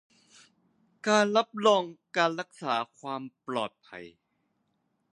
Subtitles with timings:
[1.07, 1.83] การรับรอง
[2.17, 4.05] การรักษาความปลอดภัย